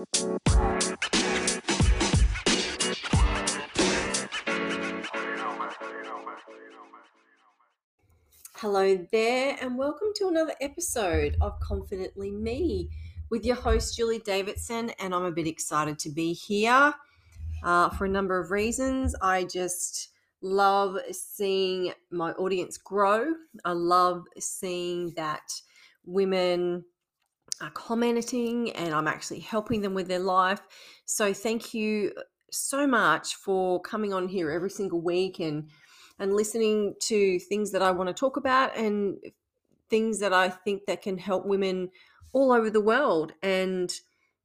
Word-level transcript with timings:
Hello 0.00 0.38
there, 9.12 9.58
and 9.60 9.76
welcome 9.76 10.08
to 10.16 10.28
another 10.28 10.54
episode 10.62 11.36
of 11.42 11.60
Confidently 11.60 12.30
Me 12.30 12.88
with 13.28 13.44
your 13.44 13.56
host, 13.56 13.94
Julie 13.94 14.20
Davidson. 14.20 14.88
And 15.00 15.14
I'm 15.14 15.24
a 15.24 15.30
bit 15.30 15.46
excited 15.46 15.98
to 15.98 16.08
be 16.08 16.32
here 16.32 16.94
uh, 17.62 17.90
for 17.90 18.06
a 18.06 18.08
number 18.08 18.40
of 18.40 18.50
reasons. 18.50 19.14
I 19.20 19.44
just 19.44 20.12
love 20.40 20.96
seeing 21.10 21.92
my 22.10 22.32
audience 22.32 22.78
grow, 22.78 23.34
I 23.66 23.72
love 23.72 24.24
seeing 24.38 25.12
that 25.16 25.60
women 26.06 26.86
are 27.60 27.70
commenting 27.70 28.72
and 28.72 28.94
I'm 28.94 29.08
actually 29.08 29.40
helping 29.40 29.80
them 29.82 29.94
with 29.94 30.08
their 30.08 30.18
life. 30.18 30.60
So, 31.04 31.32
thank 31.32 31.74
you 31.74 32.12
so 32.50 32.86
much 32.86 33.36
for 33.36 33.80
coming 33.80 34.12
on 34.12 34.28
here 34.28 34.50
every 34.50 34.70
single 34.70 35.00
week 35.00 35.38
and 35.40 35.68
and 36.18 36.34
listening 36.34 36.94
to 37.00 37.38
things 37.38 37.72
that 37.72 37.82
I 37.82 37.90
want 37.90 38.08
to 38.08 38.14
talk 38.14 38.36
about 38.36 38.76
and 38.76 39.16
things 39.88 40.20
that 40.20 40.32
I 40.32 40.50
think 40.50 40.84
that 40.86 41.02
can 41.02 41.16
help 41.18 41.46
women 41.46 41.90
all 42.32 42.52
over 42.52 42.70
the 42.70 42.80
world. 42.80 43.32
And 43.42 43.92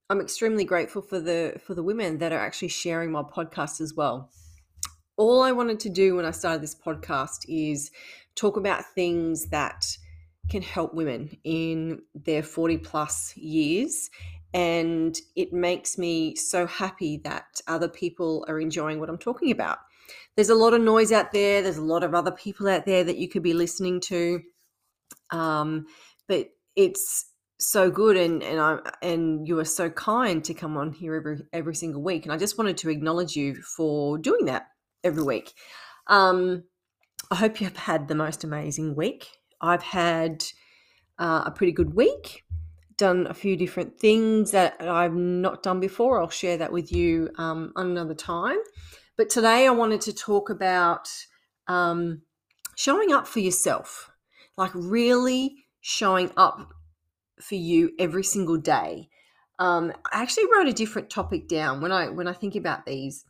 I'm 0.09 0.21
extremely 0.21 0.63
grateful 0.63 1.01
for 1.01 1.19
the 1.19 1.59
for 1.65 1.73
the 1.73 1.83
women 1.83 2.19
that 2.19 2.31
are 2.31 2.39
actually 2.39 2.69
sharing 2.69 3.11
my 3.11 3.23
podcast 3.23 3.81
as 3.81 3.93
well. 3.93 4.31
All 5.17 5.41
I 5.41 5.51
wanted 5.51 5.79
to 5.81 5.89
do 5.89 6.15
when 6.15 6.25
I 6.25 6.31
started 6.31 6.61
this 6.61 6.75
podcast 6.75 7.45
is 7.47 7.91
talk 8.35 8.57
about 8.57 8.85
things 8.93 9.47
that 9.47 9.97
can 10.49 10.61
help 10.61 10.93
women 10.93 11.37
in 11.43 12.01
their 12.13 12.43
40 12.43 12.77
plus 12.79 13.35
years 13.35 14.09
and 14.53 15.17
it 15.35 15.51
makes 15.51 15.97
me 15.97 16.35
so 16.35 16.65
happy 16.65 17.17
that 17.23 17.59
other 17.67 17.89
people 17.89 18.45
are 18.47 18.59
enjoying 18.59 18.99
what 18.99 19.09
I'm 19.09 19.17
talking 19.17 19.51
about 19.51 19.79
there's 20.35 20.49
a 20.49 20.55
lot 20.55 20.73
of 20.73 20.81
noise 20.81 21.11
out 21.11 21.31
there. 21.31 21.61
There's 21.61 21.77
a 21.77 21.83
lot 21.83 22.03
of 22.03 22.13
other 22.13 22.31
people 22.31 22.67
out 22.67 22.85
there 22.85 23.03
that 23.03 23.17
you 23.17 23.29
could 23.29 23.43
be 23.43 23.53
listening 23.53 24.01
to. 24.01 24.41
Um, 25.31 25.85
but 26.27 26.49
it's 26.75 27.31
so 27.57 27.89
good 27.89 28.17
and 28.17 28.43
and 28.43 28.59
I 28.59 28.79
and 29.01 29.47
you 29.47 29.59
are 29.59 29.65
so 29.65 29.89
kind 29.89 30.43
to 30.43 30.53
come 30.53 30.75
on 30.75 30.91
here 30.91 31.15
every 31.15 31.37
every 31.53 31.75
single 31.75 32.01
week. 32.01 32.25
And 32.25 32.33
I 32.33 32.37
just 32.37 32.57
wanted 32.57 32.77
to 32.77 32.89
acknowledge 32.89 33.35
you 33.35 33.55
for 33.55 34.17
doing 34.17 34.45
that 34.45 34.67
every 35.03 35.23
week. 35.23 35.53
Um, 36.07 36.63
I 37.31 37.35
hope 37.35 37.59
you 37.59 37.65
have 37.65 37.77
had 37.77 38.07
the 38.07 38.15
most 38.15 38.43
amazing 38.43 38.95
week. 38.95 39.27
I've 39.65 39.83
had 39.83 40.43
uh, 41.17 41.43
a 41.45 41.51
pretty 41.51 41.71
good 41.71 41.95
week. 41.95 42.43
Done 42.97 43.27
a 43.27 43.33
few 43.33 43.57
different 43.57 43.99
things 43.99 44.51
that 44.51 44.81
I've 44.81 45.13
not 45.13 45.63
done 45.63 45.79
before. 45.79 46.21
I'll 46.21 46.29
share 46.29 46.57
that 46.57 46.71
with 46.71 46.91
you 46.91 47.29
um, 47.37 47.73
another 47.75 48.13
time. 48.13 48.57
But 49.17 49.29
today 49.29 49.67
I 49.67 49.71
wanted 49.71 50.01
to 50.01 50.13
talk 50.13 50.49
about 50.49 51.09
um, 51.67 52.21
showing 52.75 53.11
up 53.11 53.27
for 53.27 53.39
yourself, 53.39 54.11
like 54.57 54.71
really 54.73 55.65
showing 55.81 56.31
up 56.37 56.73
for 57.41 57.55
you 57.55 57.91
every 57.99 58.23
single 58.23 58.57
day. 58.57 59.09
Um, 59.59 59.93
I 60.11 60.21
actually 60.21 60.45
wrote 60.53 60.67
a 60.67 60.73
different 60.73 61.09
topic 61.09 61.47
down 61.47 61.81
when 61.81 61.91
I 61.91 62.09
when 62.09 62.27
I 62.27 62.33
think 62.33 62.55
about 62.55 62.85
these 62.85 63.25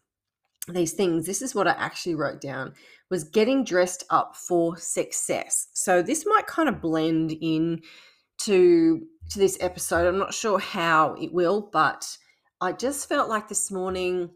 these 0.67 0.93
things. 0.93 1.25
This 1.25 1.41
is 1.41 1.53
what 1.53 1.67
I 1.67 1.71
actually 1.71 2.15
wrote 2.15 2.41
down 2.41 2.73
was 3.09 3.23
getting 3.23 3.63
dressed 3.63 4.03
up 4.09 4.35
for 4.35 4.77
success. 4.77 5.67
So 5.73 6.01
this 6.01 6.25
might 6.25 6.47
kind 6.47 6.69
of 6.69 6.81
blend 6.81 7.31
in 7.41 7.81
to 8.39 9.05
to 9.31 9.39
this 9.39 9.57
episode. 9.59 10.07
I'm 10.07 10.19
not 10.19 10.33
sure 10.33 10.59
how 10.59 11.15
it 11.15 11.33
will, 11.33 11.69
but 11.71 12.17
I 12.61 12.73
just 12.73 13.09
felt 13.09 13.29
like 13.29 13.47
this 13.47 13.71
morning 13.71 14.29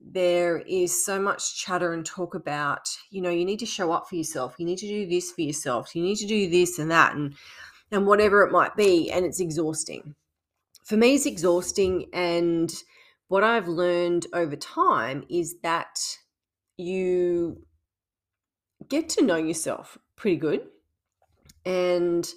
there 0.00 0.58
is 0.60 1.04
so 1.04 1.20
much 1.20 1.58
chatter 1.58 1.92
and 1.92 2.06
talk 2.06 2.34
about, 2.34 2.88
you 3.10 3.20
know, 3.20 3.28
you 3.28 3.44
need 3.44 3.58
to 3.58 3.66
show 3.66 3.92
up 3.92 4.08
for 4.08 4.16
yourself. 4.16 4.54
You 4.58 4.64
need 4.64 4.78
to 4.78 4.88
do 4.88 5.06
this 5.06 5.30
for 5.30 5.42
yourself. 5.42 5.94
You 5.94 6.02
need 6.02 6.16
to 6.16 6.26
do 6.26 6.48
this 6.48 6.78
and 6.78 6.90
that 6.90 7.14
and 7.14 7.34
and 7.92 8.06
whatever 8.06 8.42
it 8.44 8.52
might 8.52 8.76
be 8.76 9.10
and 9.10 9.24
it's 9.26 9.40
exhausting. 9.40 10.14
For 10.84 10.96
me 10.96 11.14
it's 11.14 11.26
exhausting 11.26 12.06
and 12.12 12.72
what 13.30 13.44
I've 13.44 13.68
learned 13.68 14.26
over 14.32 14.56
time 14.56 15.22
is 15.30 15.60
that 15.62 16.00
you 16.76 17.64
get 18.88 19.08
to 19.10 19.22
know 19.22 19.36
yourself 19.36 19.96
pretty 20.16 20.36
good. 20.36 20.66
And 21.64 22.28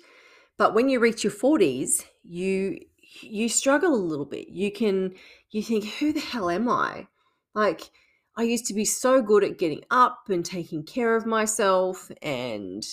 but 0.56 0.76
when 0.76 0.90
you 0.90 1.00
reach 1.00 1.24
your 1.24 1.34
40s, 1.34 2.06
you 2.22 2.78
you 3.22 3.50
struggle 3.50 3.96
a 3.96 3.96
little 3.96 4.24
bit. 4.24 4.50
You 4.50 4.72
can 4.72 5.16
you 5.50 5.64
think 5.64 5.86
who 5.86 6.14
the 6.14 6.20
hell 6.20 6.48
am 6.48 6.70
I? 6.70 7.08
Like, 7.56 7.90
I 8.38 8.44
used 8.44 8.68
to 8.68 8.76
be 8.76 8.86
so 8.86 9.20
good 9.20 9.44
at 9.44 9.58
getting 9.58 9.82
up 9.90 10.30
and 10.30 10.46
taking 10.46 10.84
care 10.84 11.16
of 11.16 11.26
myself, 11.26 12.12
and 12.22 12.86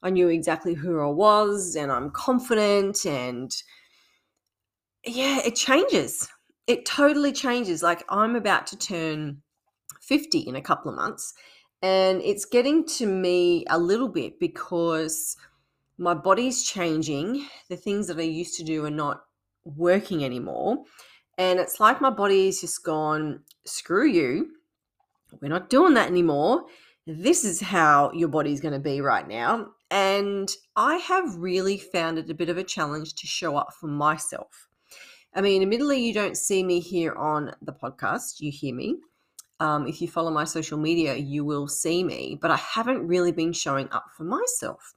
I 0.00 0.10
knew 0.10 0.28
exactly 0.28 0.74
who 0.74 1.00
I 1.00 1.10
was, 1.10 1.74
and 1.74 1.90
I'm 1.90 2.12
confident. 2.12 3.04
And 3.04 3.50
yeah, 5.04 5.40
it 5.44 5.56
changes. 5.56 6.28
It 6.68 6.84
totally 6.84 7.32
changes. 7.32 7.82
Like, 7.82 8.04
I'm 8.10 8.36
about 8.36 8.66
to 8.68 8.76
turn 8.76 9.42
50 10.02 10.40
in 10.40 10.54
a 10.54 10.62
couple 10.62 10.90
of 10.90 10.96
months, 10.96 11.34
and 11.82 12.20
it's 12.22 12.44
getting 12.44 12.86
to 12.98 13.06
me 13.06 13.64
a 13.70 13.78
little 13.78 14.08
bit 14.08 14.38
because 14.38 15.36
my 15.96 16.14
body's 16.14 16.62
changing. 16.62 17.46
The 17.70 17.76
things 17.76 18.06
that 18.06 18.18
I 18.18 18.22
used 18.22 18.56
to 18.58 18.64
do 18.64 18.84
are 18.84 18.90
not 18.90 19.22
working 19.64 20.24
anymore. 20.24 20.84
And 21.38 21.58
it's 21.58 21.80
like 21.80 22.00
my 22.00 22.10
body's 22.10 22.60
just 22.60 22.84
gone, 22.84 23.40
screw 23.64 24.06
you. 24.06 24.50
We're 25.40 25.48
not 25.48 25.70
doing 25.70 25.94
that 25.94 26.08
anymore. 26.08 26.64
This 27.06 27.44
is 27.44 27.60
how 27.60 28.12
your 28.12 28.28
body's 28.28 28.60
going 28.60 28.74
to 28.74 28.80
be 28.80 29.00
right 29.00 29.26
now. 29.26 29.68
And 29.90 30.50
I 30.76 30.96
have 30.96 31.36
really 31.36 31.78
found 31.78 32.18
it 32.18 32.28
a 32.28 32.34
bit 32.34 32.50
of 32.50 32.58
a 32.58 32.64
challenge 32.64 33.14
to 33.14 33.26
show 33.26 33.56
up 33.56 33.72
for 33.80 33.86
myself. 33.86 34.67
I 35.38 35.40
mean, 35.40 35.62
admittedly, 35.62 36.04
you 36.04 36.12
don't 36.12 36.36
see 36.36 36.64
me 36.64 36.80
here 36.80 37.14
on 37.14 37.54
the 37.62 37.72
podcast, 37.72 38.40
you 38.40 38.50
hear 38.50 38.74
me. 38.74 38.96
Um, 39.60 39.86
if 39.86 40.02
you 40.02 40.08
follow 40.08 40.32
my 40.32 40.42
social 40.42 40.78
media, 40.78 41.14
you 41.14 41.44
will 41.44 41.68
see 41.68 42.02
me, 42.02 42.36
but 42.42 42.50
I 42.50 42.56
haven't 42.56 43.06
really 43.06 43.30
been 43.30 43.52
showing 43.52 43.88
up 43.92 44.06
for 44.16 44.24
myself. 44.24 44.94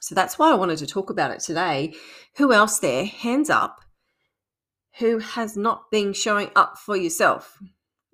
So 0.00 0.14
that's 0.14 0.38
why 0.38 0.52
I 0.52 0.54
wanted 0.54 0.78
to 0.78 0.86
talk 0.86 1.10
about 1.10 1.32
it 1.32 1.40
today. 1.40 1.94
Who 2.36 2.52
else 2.52 2.78
there? 2.78 3.06
Hands 3.06 3.50
up 3.50 3.80
who 4.98 5.18
has 5.18 5.56
not 5.56 5.90
been 5.90 6.12
showing 6.12 6.50
up 6.54 6.78
for 6.78 6.96
yourself? 6.96 7.58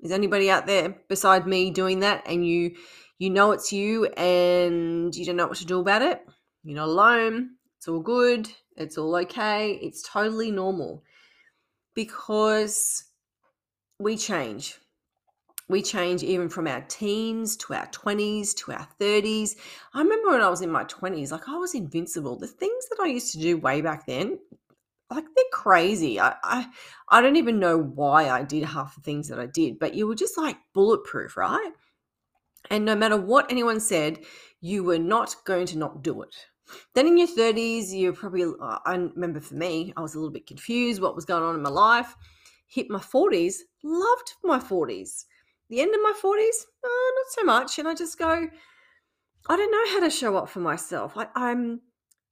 Is 0.02 0.10
anybody 0.10 0.50
out 0.50 0.66
there 0.66 0.96
beside 1.10 1.46
me 1.46 1.70
doing 1.70 2.00
that 2.00 2.22
and 2.24 2.46
you 2.46 2.76
you 3.18 3.28
know 3.28 3.52
it's 3.52 3.74
you 3.74 4.06
and 4.06 5.14
you 5.14 5.26
don't 5.26 5.36
know 5.36 5.48
what 5.48 5.58
to 5.58 5.66
do 5.66 5.80
about 5.80 6.00
it? 6.00 6.24
You're 6.64 6.76
not 6.76 6.88
alone. 6.88 7.50
It's 7.76 7.88
all 7.88 8.00
good. 8.00 8.50
It's 8.74 8.96
all 8.96 9.14
okay. 9.16 9.78
It's 9.82 10.02
totally 10.02 10.50
normal. 10.50 11.02
Because 11.94 13.04
we 13.98 14.16
change. 14.16 14.78
We 15.69 15.82
change 15.82 16.22
even 16.22 16.48
from 16.48 16.66
our 16.66 16.82
teens 16.82 17.56
to 17.58 17.75
our 17.75 17.86
20s 17.86 18.54
to 18.56 18.72
our 18.72 18.86
30s. 19.00 19.56
I 19.94 20.03
remember 20.03 20.30
when 20.30 20.42
I 20.42 20.50
was 20.50 20.60
in 20.60 20.70
my 20.70 20.84
20s, 20.84 21.30
like 21.30 21.48
I 21.48 21.56
was 21.56 21.75
invincible. 21.75 22.36
The 22.36 22.47
things 22.47 22.88
that 22.91 22.98
I 23.00 23.06
used 23.06 23.32
to 23.32 23.41
do 23.41 23.56
way 23.56 23.80
back 23.80 24.06
then, 24.06 24.38
like 25.10 25.25
they're 25.34 25.44
crazy. 25.53 26.20
I, 26.20 26.34
I 26.42 26.66
I 27.08 27.20
don't 27.20 27.36
even 27.36 27.58
know 27.58 27.78
why 27.78 28.28
I 28.28 28.42
did 28.42 28.64
half 28.64 28.94
the 28.94 29.03
things 29.03 29.28
that 29.28 29.38
I 29.38 29.47
did, 29.47 29.78
but 29.78 29.94
you 29.94 30.06
were 30.06 30.14
just 30.14 30.36
like 30.36 30.56
bulletproof, 30.74 31.36
right? 31.36 31.72
And 32.70 32.84
no 32.84 32.94
matter 32.94 33.16
what 33.16 33.50
anyone 33.50 33.80
said, 33.80 34.20
you 34.60 34.84
were 34.84 34.98
not 34.98 35.36
going 35.44 35.66
to 35.66 35.78
not 35.78 36.03
do 36.03 36.22
it. 36.22 36.34
Then 36.94 37.06
in 37.06 37.19
your 37.19 37.28
30s, 37.28 37.87
you're 37.91 38.12
probably, 38.12 38.44
uh, 38.44 38.78
I 38.84 38.94
remember 38.94 39.41
for 39.41 39.55
me, 39.55 39.93
I 39.97 40.00
was 40.00 40.15
a 40.15 40.19
little 40.19 40.33
bit 40.33 40.47
confused 40.47 41.00
what 41.00 41.15
was 41.15 41.25
going 41.25 41.43
on 41.43 41.55
in 41.55 41.62
my 41.62 41.71
life. 41.71 42.16
Hit 42.66 42.91
my 42.91 42.98
40s, 42.98 43.57
loved 43.83 44.34
my 44.45 44.59
40s. 44.59 45.24
The 45.69 45.80
end 45.80 45.95
of 45.95 46.01
my 46.03 46.13
40s, 46.13 46.65
oh, 46.84 47.13
not 47.16 47.33
so 47.33 47.45
much. 47.45 47.78
And 47.78 47.89
I 47.89 47.95
just 47.95 48.19
go, 48.19 48.48
I 49.48 49.57
don't 49.57 49.71
know 49.71 49.95
how 49.95 50.01
to 50.01 50.10
show 50.10 50.36
up 50.36 50.48
for 50.48 50.60
myself. 50.60 51.16
I, 51.16 51.27
I'm 51.34 51.80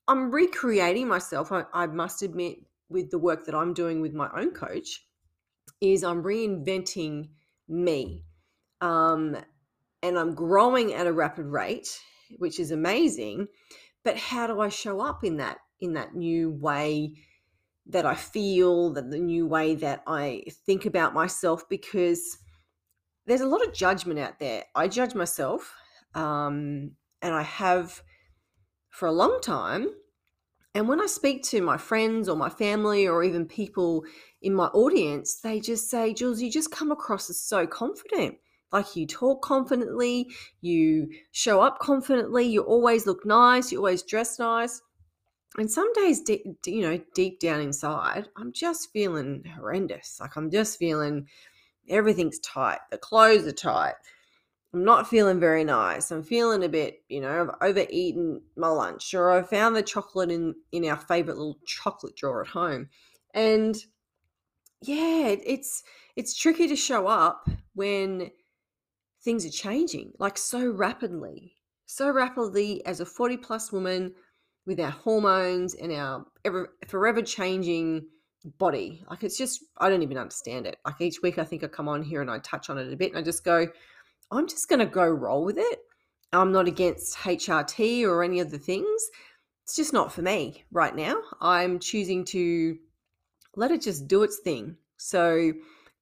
I'm 0.09 0.31
recreating 0.33 1.07
myself. 1.07 1.53
I, 1.53 1.65
I 1.73 1.87
must 1.87 2.23
admit, 2.23 2.59
with 2.91 3.11
the 3.11 3.19
work 3.19 3.47
that 3.47 3.55
I'm 3.55 3.73
doing 3.73 4.03
with 4.03 4.13
my 4.13 4.29
own 4.37 4.51
coach 4.51 5.07
is 5.81 6.05
I'm 6.05 6.23
reinventing 6.23 7.29
me. 7.69 8.25
Um, 8.81 9.37
and 10.03 10.19
I'm 10.19 10.35
growing 10.35 10.93
at 10.93 11.07
a 11.07 11.13
rapid 11.13 11.47
rate, 11.47 11.99
which 12.39 12.59
is 12.59 12.73
amazing. 12.73 13.47
But 14.05 14.17
how 14.19 14.47
do 14.47 14.61
I 14.61 14.69
show 14.69 15.01
up 15.01 15.25
in 15.25 15.39
that 15.39 15.59
in 15.81 15.95
that 15.95 16.15
new 16.15 16.51
way 16.51 17.15
that 17.87 18.07
I 18.07 18.15
feel, 18.15 18.93
that 18.95 19.11
the 19.11 19.19
new 19.19 19.47
way 19.47 19.75
that 19.77 20.03
I 20.07 20.45
think 20.67 20.87
about 20.87 21.15
myself? 21.15 21.69
Because 21.69 22.39
there's 23.27 23.41
a 23.43 23.47
lot 23.49 23.67
of 23.67 23.75
judgment 23.75 24.19
out 24.19 24.39
there. 24.41 24.65
I 24.75 24.89
judge 24.89 25.15
myself, 25.15 25.75
um, 26.15 26.93
and 27.23 27.35
I 27.35 27.43
have 27.43 28.03
for 28.91 29.07
a 29.07 29.13
long 29.13 29.41
time 29.43 29.89
And 30.75 30.89
when 30.89 31.01
I 31.01 31.07
speak 31.07 31.43
to 31.45 31.63
my 31.63 31.77
friends 31.79 32.29
or 32.29 32.37
my 32.37 32.49
family 32.49 33.07
or 33.09 33.25
even 33.25 33.47
people 33.47 34.05
in 34.41 34.55
my 34.55 34.67
audience, 34.67 35.41
they 35.41 35.61
just 35.61 35.91
say, 35.91 36.15
Jules, 36.15 36.41
you 36.41 36.51
just 36.51 36.71
come 36.71 36.93
across 36.93 37.29
as 37.29 37.41
so 37.41 37.67
confident. 37.67 38.37
Like 38.73 38.97
you 38.97 39.07
talk 39.07 39.43
confidently, 39.43 40.29
you 40.61 41.11
show 41.33 41.61
up 41.61 41.79
confidently, 41.81 42.47
you 42.47 42.63
always 42.63 43.07
look 43.07 43.27
nice, 43.27 43.73
you 43.73 43.79
always 43.79 44.03
dress 44.03 44.39
nice. 44.39 44.83
And 45.59 45.71
some 45.71 45.93
days, 45.95 46.23
you 46.29 46.83
know, 46.83 47.01
deep 47.15 47.41
down 47.41 47.61
inside, 47.61 48.29
I'm 48.37 48.53
just 48.53 48.93
feeling 48.93 49.43
horrendous. 49.57 50.19
Like 50.21 50.37
I'm 50.37 50.51
just 50.51 50.79
feeling 50.79 51.27
everything's 51.89 52.39
tight. 52.39 52.79
The 52.91 52.99
clothes 52.99 53.47
are 53.47 53.53
tight. 53.53 53.95
I'm 54.73 54.85
not 54.85 55.09
feeling 55.09 55.41
very 55.41 55.65
nice. 55.65 56.13
I'm 56.13 56.23
feeling 56.23 56.63
a 56.63 56.69
bit, 56.69 57.03
you 57.09 57.21
know, 57.21 57.41
I've 57.61 57.71
overeaten 57.71 58.43
my 58.57 58.69
lunch 58.69 59.13
or 59.15 59.33
I 59.33 59.43
found 59.43 59.75
the 59.75 59.83
chocolate 59.83 60.31
in 60.31 60.55
in 60.71 60.85
our 60.85 60.97
favorite 60.97 61.37
little 61.37 61.59
chocolate 61.67 62.15
drawer 62.15 62.43
at 62.43 62.49
home. 62.49 62.89
And 63.35 63.77
yeah, 64.81 65.35
it's 65.45 65.83
it's 66.15 66.39
tricky 66.39 66.69
to 66.69 66.77
show 66.77 67.09
up 67.09 67.49
when 67.75 68.31
things 69.23 69.45
are 69.47 69.51
changing 69.51 70.13
like 70.19 70.39
so 70.39 70.71
rapidly. 70.71 71.57
So 71.87 72.11
rapidly 72.11 72.85
as 72.87 73.01
a 73.01 73.07
40 73.07 73.37
plus 73.39 73.73
woman 73.73 74.15
with 74.67 74.79
our 74.79 74.91
hormones 74.91 75.75
and 75.75 75.93
our 75.93 76.25
ever 76.45 76.75
forever 76.89 77.23
changing 77.23 78.07
body. 78.59 79.03
Like 79.11 79.25
it's 79.25 79.37
just 79.37 79.65
I 79.79 79.89
don't 79.89 80.03
even 80.03 80.19
understand 80.19 80.67
it. 80.67 80.79
Like 80.85 81.01
each 81.01 81.23
week 81.23 81.39
I 81.39 81.45
think 81.45 81.65
I 81.65 81.67
come 81.67 81.89
on 81.89 82.03
here 82.03 82.21
and 82.21 82.31
I 82.31 82.39
touch 82.39 82.71
on 82.71 82.79
it 82.79 82.93
a 82.93 82.97
bit 82.97 83.11
and 83.11 83.19
I 83.19 83.23
just 83.23 83.45
go 83.45 83.67
I'm 84.31 84.47
just 84.47 84.69
going 84.69 84.79
to 84.79 84.87
go 84.87 85.07
roll 85.09 85.45
with 85.45 85.59
it. 85.59 85.81
I'm 86.33 86.53
not 86.53 86.69
against 86.69 87.17
HRT 87.19 88.05
or 88.05 88.23
any 88.23 88.41
of 88.41 88.51
the 88.51 88.59
things. 88.59 89.11
It's 89.65 89.75
just 89.75 89.93
not 89.93 90.13
for 90.13 90.23
me 90.23 90.65
right 90.71 90.95
now. 90.95 91.21
I'm 91.41 91.79
choosing 91.79 92.25
to 92.27 92.79
let 93.57 93.73
it 93.73 93.83
just 93.83 94.07
do 94.07 94.23
its 94.23 94.39
thing. 94.39 94.77
So, 94.97 95.53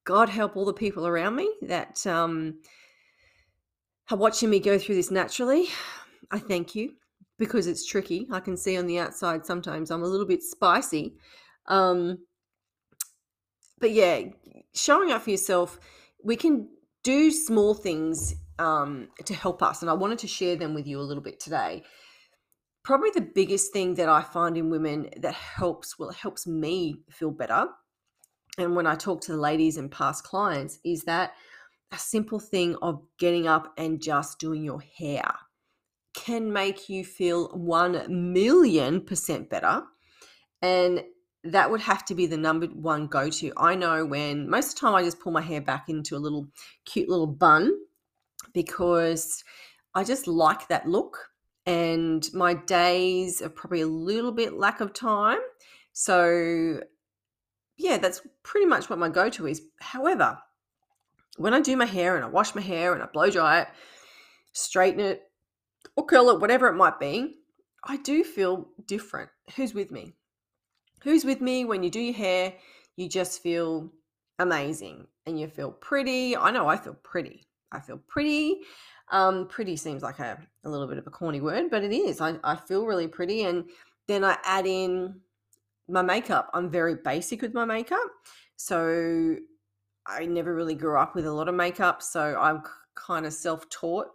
God 0.05 0.29
help 0.29 0.55
all 0.55 0.65
the 0.65 0.73
people 0.73 1.07
around 1.07 1.35
me 1.35 1.51
that 1.63 2.05
um, 2.07 2.59
watching 4.15 4.49
me 4.49 4.59
go 4.59 4.79
through 4.79 4.95
this 4.95 5.11
naturally. 5.11 5.67
I 6.31 6.39
thank 6.39 6.75
you 6.75 6.93
because 7.37 7.67
it's 7.67 7.85
tricky. 7.85 8.27
I 8.31 8.39
can 8.39 8.57
see 8.57 8.77
on 8.77 8.87
the 8.87 8.99
outside 8.99 9.45
sometimes 9.45 9.91
I'm 9.91 10.03
a 10.03 10.07
little 10.07 10.25
bit 10.25 10.43
spicy. 10.43 11.15
Um, 11.67 12.19
but 13.79 13.91
yeah, 13.91 14.23
showing 14.73 15.11
up 15.11 15.23
for 15.23 15.29
yourself, 15.29 15.79
we 16.23 16.35
can 16.35 16.69
do 17.03 17.31
small 17.31 17.73
things 17.73 18.35
um, 18.57 19.07
to 19.25 19.33
help 19.33 19.63
us. 19.63 19.81
And 19.81 19.89
I 19.89 19.93
wanted 19.93 20.19
to 20.19 20.27
share 20.27 20.55
them 20.55 20.73
with 20.73 20.85
you 20.85 20.99
a 20.99 21.01
little 21.01 21.23
bit 21.23 21.39
today. 21.39 21.83
Probably 22.83 23.09
the 23.13 23.21
biggest 23.21 23.71
thing 23.71 23.95
that 23.95 24.09
I 24.09 24.21
find 24.21 24.57
in 24.57 24.69
women 24.69 25.09
that 25.17 25.33
helps, 25.33 25.97
well, 25.97 26.09
it 26.09 26.15
helps 26.15 26.47
me 26.47 27.03
feel 27.09 27.31
better. 27.31 27.67
And 28.57 28.75
when 28.75 28.87
I 28.87 28.95
talk 28.95 29.21
to 29.21 29.31
the 29.31 29.37
ladies 29.37 29.77
and 29.77 29.91
past 29.91 30.23
clients, 30.23 30.79
is 30.83 31.03
that 31.03 31.33
a 31.91 31.97
simple 31.97 32.39
thing 32.39 32.75
of 32.81 33.01
getting 33.17 33.47
up 33.47 33.73
and 33.77 34.01
just 34.01 34.39
doing 34.39 34.63
your 34.63 34.81
hair 34.97 35.31
can 36.13 36.51
make 36.51 36.89
you 36.89 37.03
feel 37.05 37.49
1 37.49 38.33
million 38.33 39.01
percent 39.01 39.49
better. 39.49 39.83
And 40.61 41.03
that 41.43 41.71
would 41.71 41.81
have 41.81 42.05
to 42.05 42.15
be 42.15 42.25
the 42.25 42.37
number 42.37 42.67
one 42.67 43.07
go 43.07 43.29
to. 43.29 43.53
I 43.55 43.75
know 43.75 44.05
when 44.05 44.49
most 44.49 44.69
of 44.69 44.75
the 44.75 44.81
time 44.81 44.95
I 44.95 45.03
just 45.03 45.19
pull 45.19 45.31
my 45.31 45.41
hair 45.41 45.61
back 45.61 45.87
into 45.87 46.15
a 46.15 46.19
little 46.19 46.47
cute 46.85 47.09
little 47.09 47.27
bun 47.27 47.71
because 48.53 49.43
I 49.95 50.03
just 50.03 50.27
like 50.27 50.67
that 50.67 50.87
look. 50.87 51.29
And 51.65 52.27
my 52.33 52.55
days 52.55 53.41
are 53.41 53.49
probably 53.49 53.81
a 53.81 53.87
little 53.87 54.31
bit 54.31 54.53
lack 54.53 54.81
of 54.81 54.93
time. 54.93 55.39
So, 55.93 56.81
yeah, 57.77 57.97
that's 57.97 58.21
pretty 58.43 58.65
much 58.65 58.89
what 58.89 58.99
my 58.99 59.09
go 59.09 59.29
to 59.29 59.47
is. 59.47 59.61
However, 59.79 60.39
when 61.39 61.53
I 61.53 61.61
do 61.61 61.77
my 61.77 61.85
hair 61.85 62.17
and 62.17 62.25
I 62.25 62.27
wash 62.27 62.53
my 62.53 62.61
hair 62.61 62.93
and 62.93 63.01
I 63.01 63.05
blow 63.05 63.29
dry 63.29 63.61
it, 63.61 63.69
straighten 64.51 64.99
it, 64.99 65.23
or 65.95 66.05
curl 66.05 66.29
it, 66.31 66.41
whatever 66.41 66.67
it 66.67 66.75
might 66.75 66.99
be, 66.99 67.37
I 67.85 67.95
do 67.95 68.25
feel 68.25 68.67
different. 68.87 69.29
Who's 69.55 69.73
with 69.73 69.89
me? 69.89 70.13
Who's 71.03 71.23
with 71.23 71.39
me 71.39 71.63
when 71.63 71.81
you 71.81 71.89
do 71.89 72.01
your 72.01 72.13
hair? 72.13 72.53
You 72.97 73.07
just 73.07 73.41
feel 73.41 73.89
amazing 74.37 75.07
and 75.25 75.39
you 75.39 75.47
feel 75.47 75.71
pretty. 75.71 76.35
I 76.35 76.51
know 76.51 76.67
I 76.67 76.75
feel 76.75 76.97
pretty. 77.03 77.47
I 77.71 77.79
feel 77.79 78.01
pretty. 78.05 78.59
Um, 79.09 79.47
pretty 79.47 79.77
seems 79.77 80.03
like 80.03 80.19
a, 80.19 80.37
a 80.65 80.69
little 80.69 80.87
bit 80.87 80.97
of 80.97 81.07
a 81.07 81.11
corny 81.11 81.39
word, 81.39 81.71
but 81.71 81.85
it 81.85 81.93
is. 81.93 82.19
I, 82.19 82.35
I 82.43 82.57
feel 82.57 82.85
really 82.85 83.07
pretty. 83.07 83.43
And 83.43 83.63
then 84.09 84.25
I 84.25 84.37
add 84.43 84.67
in 84.67 85.21
my 85.87 86.01
makeup. 86.01 86.49
I'm 86.53 86.69
very 86.69 86.95
basic 86.95 87.41
with 87.41 87.53
my 87.53 87.63
makeup. 87.63 88.09
So 88.57 89.37
I 90.09 90.25
never 90.25 90.55
really 90.55 90.75
grew 90.75 90.97
up 90.97 91.15
with 91.15 91.25
a 91.25 91.31
lot 91.31 91.47
of 91.47 91.55
makeup. 91.55 92.01
So 92.01 92.37
I'm 92.39 92.63
kind 92.95 93.25
of 93.25 93.33
self 93.33 93.69
taught. 93.69 94.07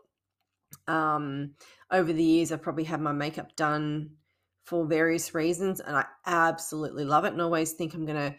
Um, 0.88 1.55
over 1.91 2.12
the 2.12 2.23
years, 2.23 2.50
I've 2.50 2.62
probably 2.62 2.85
had 2.85 3.00
my 3.00 3.12
makeup 3.12 3.55
done 3.56 4.11
for 4.64 4.87
various 4.87 5.35
reasons 5.35 5.81
and 5.81 5.94
I 5.94 6.06
absolutely 6.26 7.05
love 7.05 7.25
it 7.25 7.32
and 7.32 7.43
always 7.43 7.73
think 7.73 7.94
I'm 7.94 8.06
to 8.06 8.35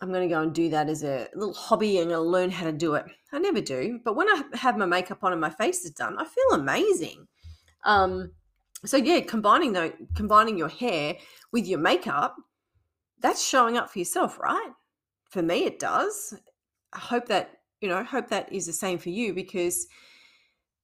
I'm 0.00 0.12
to 0.12 0.34
go 0.34 0.42
and 0.42 0.54
do 0.54 0.68
that 0.70 0.90
as 0.90 1.04
a 1.04 1.26
little 1.34 1.54
hobby 1.54 1.98
and 1.98 2.10
learn 2.10 2.50
how 2.50 2.66
to 2.66 2.72
do 2.72 2.94
it. 2.94 3.06
I 3.32 3.38
never 3.38 3.62
do, 3.62 3.98
but 4.04 4.14
when 4.14 4.28
I 4.28 4.42
have 4.54 4.76
my 4.76 4.84
makeup 4.84 5.24
on 5.24 5.32
and 5.32 5.40
my 5.40 5.48
face 5.48 5.86
is 5.86 5.92
done, 5.92 6.18
I 6.18 6.24
feel 6.24 6.60
amazing. 6.60 7.26
Um, 7.84 8.32
so 8.84 8.98
yeah, 8.98 9.20
combining 9.20 9.72
the 9.72 9.94
combining 10.14 10.58
your 10.58 10.68
hair 10.68 11.16
with 11.50 11.66
your 11.66 11.78
makeup, 11.78 12.36
that's 13.20 13.42
showing 13.42 13.78
up 13.78 13.88
for 13.88 13.98
yourself, 13.98 14.38
right? 14.38 14.72
For 15.30 15.40
me, 15.40 15.64
it 15.64 15.78
does. 15.78 16.34
I 16.96 16.98
hope 16.98 17.28
that 17.28 17.56
you 17.80 17.88
know, 17.88 18.02
hope 18.02 18.28
that 18.28 18.52
is 18.52 18.66
the 18.66 18.72
same 18.72 18.98
for 18.98 19.10
you 19.10 19.34
because 19.34 19.86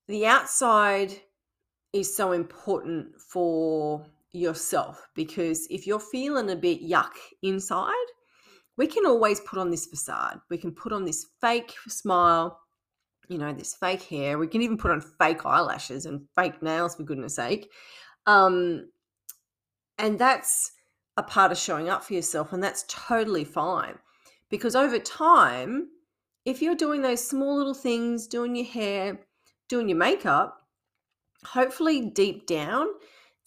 the 0.07 0.25
outside 0.25 1.13
is 1.91 2.15
so 2.15 2.31
important 2.31 3.19
for 3.19 4.05
yourself 4.31 5.07
because 5.15 5.67
if 5.69 5.87
you're 5.87 5.99
feeling 5.99 6.49
a 6.49 6.55
bit 6.55 6.81
yuck 6.81 7.11
inside, 7.41 7.91
we 8.77 8.87
can 8.87 9.05
always 9.05 9.39
put 9.41 9.59
on 9.59 9.69
this 9.69 9.85
facade. 9.85 10.39
We 10.49 10.57
can 10.57 10.71
put 10.71 10.91
on 10.91 11.05
this 11.05 11.27
fake 11.41 11.73
smile, 11.87 12.59
you 13.27 13.37
know, 13.37 13.53
this 13.53 13.75
fake 13.75 14.01
hair. 14.03 14.37
We 14.37 14.47
can 14.47 14.61
even 14.61 14.77
put 14.77 14.91
on 14.91 15.01
fake 15.01 15.45
eyelashes 15.45 16.05
and 16.05 16.21
fake 16.35 16.61
nails, 16.63 16.95
for 16.95 17.03
goodness 17.03 17.35
sake. 17.35 17.69
Um, 18.25 18.89
and 19.99 20.17
that's 20.17 20.71
a 21.17 21.23
part 21.23 21.51
of 21.51 21.57
showing 21.59 21.89
up 21.89 22.03
for 22.03 22.13
yourself, 22.13 22.51
and 22.51 22.63
that's 22.63 22.85
totally 22.87 23.43
fine. 23.43 23.99
Because 24.49 24.75
over 24.75 24.97
time, 24.97 25.89
if 26.45 26.61
you're 26.61 26.75
doing 26.75 27.01
those 27.01 27.25
small 27.25 27.57
little 27.57 27.73
things, 27.73 28.27
doing 28.27 28.55
your 28.55 28.65
hair, 28.65 29.19
doing 29.69 29.89
your 29.89 29.97
makeup, 29.97 30.57
hopefully 31.45 32.09
deep 32.09 32.45
down, 32.47 32.87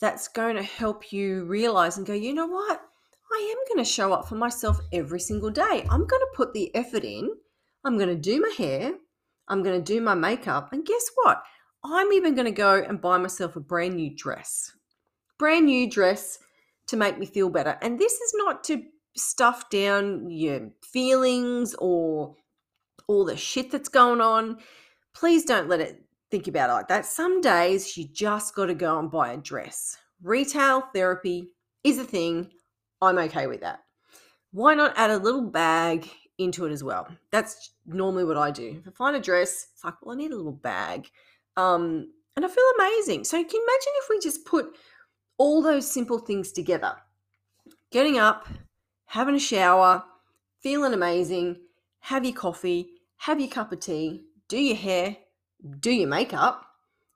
that's 0.00 0.28
going 0.28 0.56
to 0.56 0.62
help 0.62 1.12
you 1.12 1.44
realize 1.44 1.96
and 1.96 2.06
go, 2.06 2.12
you 2.12 2.34
know 2.34 2.46
what? 2.46 2.80
I 3.32 3.54
am 3.54 3.74
going 3.74 3.84
to 3.84 3.90
show 3.90 4.12
up 4.12 4.28
for 4.28 4.36
myself 4.36 4.78
every 4.92 5.20
single 5.20 5.50
day. 5.50 5.84
I'm 5.90 6.06
going 6.06 6.22
to 6.22 6.34
put 6.34 6.52
the 6.52 6.74
effort 6.74 7.04
in. 7.04 7.30
I'm 7.84 7.96
going 7.96 8.08
to 8.08 8.14
do 8.14 8.40
my 8.40 8.52
hair. 8.56 8.94
I'm 9.48 9.62
going 9.62 9.82
to 9.82 9.92
do 9.92 10.00
my 10.00 10.14
makeup. 10.14 10.72
And 10.72 10.84
guess 10.84 11.10
what? 11.14 11.42
I'm 11.84 12.12
even 12.12 12.34
going 12.34 12.46
to 12.46 12.52
go 12.52 12.82
and 12.82 13.00
buy 13.00 13.18
myself 13.18 13.56
a 13.56 13.60
brand 13.60 13.96
new 13.96 14.14
dress. 14.14 14.72
Brand 15.38 15.66
new 15.66 15.88
dress 15.90 16.38
to 16.88 16.96
make 16.96 17.18
me 17.18 17.26
feel 17.26 17.50
better. 17.50 17.78
And 17.82 17.98
this 17.98 18.12
is 18.12 18.32
not 18.36 18.64
to 18.64 18.82
stuff 19.16 19.70
down 19.70 20.30
your 20.30 20.70
feelings 20.82 21.74
or 21.78 22.34
all 23.06 23.24
the 23.24 23.36
shit 23.36 23.70
that's 23.70 23.88
going 23.88 24.20
on. 24.20 24.58
Please 25.14 25.44
don't 25.44 25.68
let 25.68 25.80
it 25.80 26.02
think 26.30 26.48
about 26.48 26.70
it 26.70 26.74
like 26.74 26.88
that. 26.88 27.06
Some 27.06 27.40
days 27.40 27.96
you 27.96 28.06
just 28.08 28.54
got 28.54 28.66
to 28.66 28.74
go 28.74 28.98
and 28.98 29.10
buy 29.10 29.32
a 29.32 29.36
dress. 29.36 29.96
Retail 30.22 30.82
therapy 30.94 31.52
is 31.84 31.98
a 31.98 32.04
thing. 32.04 32.50
I'm 33.00 33.18
okay 33.18 33.46
with 33.46 33.60
that. 33.60 33.80
Why 34.52 34.74
not 34.74 34.94
add 34.96 35.10
a 35.10 35.18
little 35.18 35.42
bag 35.42 36.08
into 36.38 36.64
it 36.66 36.72
as 36.72 36.82
well? 36.82 37.08
That's 37.30 37.70
normally 37.86 38.24
what 38.24 38.36
I 38.36 38.50
do. 38.50 38.80
If 38.80 38.88
I 38.88 38.90
find 38.90 39.16
a 39.16 39.20
dress, 39.20 39.68
it's 39.72 39.84
like, 39.84 39.94
well, 40.02 40.14
I 40.14 40.18
need 40.18 40.32
a 40.32 40.36
little 40.36 40.52
bag. 40.52 41.08
Um, 41.56 42.10
and 42.36 42.44
I 42.44 42.48
feel 42.48 42.64
amazing. 42.78 43.24
So, 43.24 43.36
can 43.36 43.50
you 43.52 43.66
imagine 43.66 43.92
if 43.96 44.08
we 44.10 44.18
just 44.20 44.44
put 44.44 44.76
all 45.38 45.62
those 45.62 45.90
simple 45.90 46.18
things 46.18 46.52
together? 46.52 46.96
Getting 47.90 48.18
up, 48.18 48.48
having 49.06 49.34
a 49.34 49.40
shower, 49.40 50.02
feeling 50.60 50.92
amazing, 50.92 51.56
have 52.00 52.24
your 52.24 52.34
coffee, 52.34 52.88
have 53.18 53.40
your 53.40 53.50
cup 53.50 53.72
of 53.72 53.80
tea, 53.80 54.24
do 54.48 54.58
your 54.58 54.76
hair, 54.76 55.16
do 55.80 55.90
your 55.90 56.08
makeup, 56.08 56.66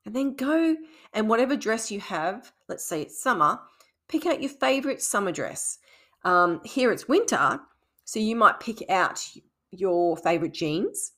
and 0.04 0.14
then 0.14 0.34
go 0.34 0.76
and 1.12 1.28
whatever 1.28 1.56
dress 1.56 1.90
you 1.90 2.00
have, 2.00 2.52
let's 2.68 2.84
say 2.84 3.02
it's 3.02 3.22
summer, 3.22 3.60
pick 4.08 4.26
out 4.26 4.40
your 4.40 4.50
favorite 4.50 5.02
summer 5.02 5.32
dress. 5.32 5.78
Um, 6.24 6.60
here 6.64 6.92
it's 6.92 7.08
winter, 7.08 7.60
so 8.04 8.18
you 8.18 8.36
might 8.36 8.60
pick 8.60 8.88
out 8.90 9.24
your 9.70 10.16
favorite 10.16 10.54
jeans 10.54 11.12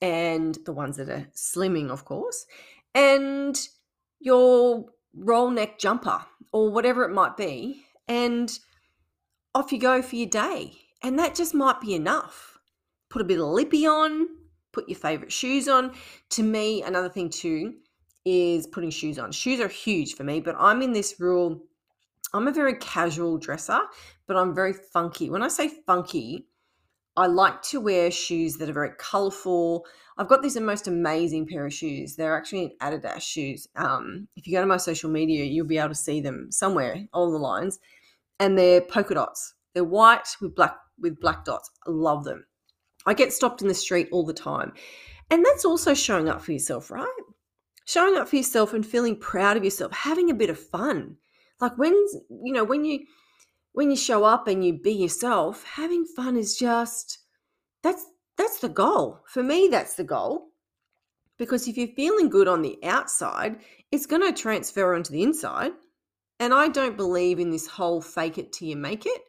and 0.00 0.58
the 0.64 0.72
ones 0.72 0.96
that 0.96 1.08
are 1.08 1.28
slimming, 1.34 1.90
of 1.90 2.04
course, 2.04 2.46
and 2.94 3.58
your 4.18 4.86
roll 5.14 5.50
neck 5.50 5.78
jumper 5.78 6.24
or 6.52 6.70
whatever 6.70 7.04
it 7.04 7.12
might 7.12 7.36
be. 7.36 7.84
And 8.08 8.50
off 9.54 9.72
you 9.72 9.78
go 9.78 10.02
for 10.02 10.16
your 10.16 10.28
day. 10.28 10.72
And 11.02 11.18
that 11.18 11.34
just 11.34 11.54
might 11.54 11.80
be 11.80 11.94
enough. 11.94 12.58
Put 13.10 13.22
a 13.22 13.24
bit 13.24 13.40
of 13.40 13.48
lippy 13.48 13.86
on, 13.86 14.28
put 14.72 14.88
your 14.88 14.98
favorite 14.98 15.32
shoes 15.32 15.68
on. 15.68 15.92
To 16.30 16.42
me, 16.42 16.82
another 16.82 17.08
thing 17.08 17.28
too 17.28 17.74
is 18.24 18.66
putting 18.66 18.90
shoes 18.90 19.18
on. 19.18 19.32
Shoes 19.32 19.60
are 19.60 19.68
huge 19.68 20.14
for 20.14 20.24
me, 20.24 20.40
but 20.40 20.56
I'm 20.58 20.82
in 20.82 20.92
this 20.92 21.18
rule. 21.18 21.62
I'm 22.32 22.46
a 22.46 22.52
very 22.52 22.74
casual 22.74 23.38
dresser, 23.38 23.80
but 24.26 24.36
I'm 24.36 24.54
very 24.54 24.72
funky. 24.72 25.28
When 25.30 25.42
I 25.42 25.48
say 25.48 25.68
funky, 25.86 26.46
I 27.16 27.26
like 27.26 27.60
to 27.62 27.80
wear 27.80 28.10
shoes 28.10 28.56
that 28.58 28.68
are 28.68 28.72
very 28.72 28.92
colorful. 28.98 29.84
I've 30.16 30.28
got 30.28 30.42
these 30.42 30.58
most 30.60 30.86
amazing 30.86 31.48
pair 31.48 31.66
of 31.66 31.74
shoes. 31.74 32.14
They're 32.14 32.36
actually 32.36 32.76
Adidas 32.80 33.22
shoes. 33.22 33.66
Um, 33.74 34.28
if 34.36 34.46
you 34.46 34.52
go 34.52 34.60
to 34.60 34.66
my 34.66 34.76
social 34.76 35.10
media, 35.10 35.44
you'll 35.44 35.66
be 35.66 35.78
able 35.78 35.88
to 35.88 35.94
see 35.94 36.20
them 36.20 36.52
somewhere 36.52 37.06
all 37.12 37.32
the 37.32 37.38
lines, 37.38 37.80
and 38.38 38.56
they're 38.56 38.80
polka 38.80 39.14
dots. 39.14 39.54
They're 39.74 39.82
white 39.84 40.28
with 40.40 40.54
black 40.54 40.76
with 40.98 41.18
black 41.20 41.44
dots. 41.44 41.70
I 41.86 41.90
love 41.90 42.24
them. 42.24 42.44
I 43.06 43.14
get 43.14 43.32
stopped 43.32 43.62
in 43.62 43.68
the 43.68 43.74
street 43.74 44.08
all 44.12 44.24
the 44.24 44.32
time, 44.32 44.72
and 45.30 45.44
that's 45.44 45.64
also 45.64 45.94
showing 45.94 46.28
up 46.28 46.42
for 46.42 46.52
yourself, 46.52 46.90
right? 46.90 47.08
Showing 47.84 48.16
up 48.16 48.28
for 48.28 48.36
yourself 48.36 48.74
and 48.74 48.86
feeling 48.86 49.16
proud 49.16 49.56
of 49.56 49.64
yourself, 49.64 49.92
having 49.92 50.30
a 50.30 50.34
bit 50.34 50.50
of 50.50 50.58
fun. 50.58 51.16
Like 51.60 51.76
when 51.78 51.92
you 51.92 52.52
know 52.52 52.64
when 52.64 52.84
you 52.84 53.00
when 53.72 53.90
you 53.90 53.96
show 53.96 54.24
up 54.24 54.48
and 54.48 54.64
you 54.64 54.78
be 54.78 54.92
yourself, 54.92 55.64
having 55.64 56.04
fun 56.04 56.36
is 56.36 56.56
just 56.56 57.18
that's 57.82 58.04
that's 58.36 58.60
the 58.60 58.68
goal. 58.68 59.20
For 59.26 59.42
me, 59.42 59.68
that's 59.70 59.94
the 59.94 60.04
goal. 60.04 60.48
Because 61.38 61.68
if 61.68 61.76
you're 61.76 61.88
feeling 61.88 62.28
good 62.28 62.48
on 62.48 62.62
the 62.62 62.78
outside, 62.84 63.60
it's 63.90 64.06
going 64.06 64.22
to 64.22 64.32
transfer 64.38 64.94
onto 64.94 65.12
the 65.12 65.22
inside. 65.22 65.72
And 66.38 66.52
I 66.54 66.68
don't 66.68 66.96
believe 66.96 67.38
in 67.38 67.50
this 67.50 67.66
whole 67.66 68.00
fake 68.00 68.38
it 68.38 68.52
till 68.52 68.68
you 68.68 68.76
make 68.76 69.06
it. 69.06 69.20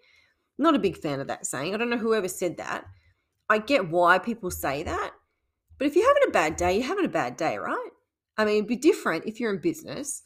Not 0.57 0.75
a 0.75 0.79
big 0.79 0.97
fan 0.97 1.19
of 1.19 1.27
that 1.27 1.45
saying. 1.45 1.73
I 1.73 1.77
don't 1.77 1.89
know 1.89 1.97
whoever 1.97 2.27
said 2.27 2.57
that. 2.57 2.85
I 3.51 3.57
get 3.57 3.89
why 3.89 4.17
people 4.17 4.49
say 4.49 4.83
that. 4.83 5.11
But 5.77 5.87
if 5.87 5.95
you're 5.95 6.07
having 6.07 6.29
a 6.29 6.31
bad 6.31 6.55
day, 6.55 6.77
you're 6.77 6.87
having 6.87 7.03
a 7.03 7.09
bad 7.09 7.35
day, 7.35 7.57
right? 7.57 7.89
I 8.37 8.45
mean, 8.45 8.55
it'd 8.55 8.67
be 8.67 8.77
different 8.77 9.25
if 9.25 9.39
you're 9.39 9.53
in 9.53 9.59
business 9.59 10.23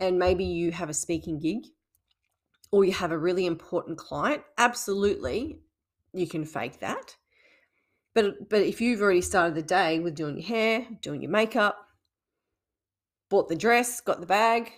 and 0.00 0.18
maybe 0.18 0.44
you 0.44 0.72
have 0.72 0.90
a 0.90 0.94
speaking 0.94 1.38
gig 1.38 1.66
or 2.72 2.84
you 2.84 2.90
have 2.90 3.12
a 3.12 3.18
really 3.18 3.46
important 3.46 3.96
client, 3.96 4.42
absolutely 4.58 5.60
you 6.12 6.26
can 6.26 6.44
fake 6.44 6.80
that. 6.80 7.14
But 8.12 8.48
but 8.48 8.62
if 8.62 8.80
you've 8.80 9.00
already 9.00 9.20
started 9.20 9.54
the 9.54 9.62
day 9.62 10.00
with 10.00 10.16
doing 10.16 10.36
your 10.38 10.46
hair, 10.46 10.86
doing 11.00 11.22
your 11.22 11.30
makeup, 11.30 11.76
bought 13.30 13.48
the 13.48 13.56
dress, 13.56 14.00
got 14.00 14.18
the 14.18 14.26
bag, 14.26 14.72